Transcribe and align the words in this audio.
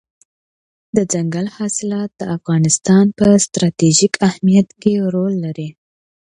دځنګل 0.95 1.45
حاصلات 1.57 2.09
د 2.19 2.21
افغانستان 2.37 3.05
په 3.19 3.25
ستراتیژیک 3.45 4.13
اهمیت 4.27 4.67
کې 4.81 4.93
رول 5.13 5.33
لري. 5.45 5.69